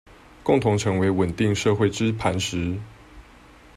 [0.41, 2.75] 共同成為穩定社會之磐石